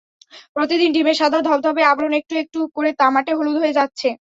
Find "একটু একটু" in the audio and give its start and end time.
2.19-2.59